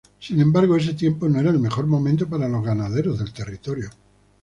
[0.19, 3.91] Sin embargo, ese tiempo no era el mejor momento para los ganaderos del territorio.